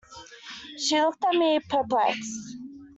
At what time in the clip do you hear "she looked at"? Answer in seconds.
0.79-1.35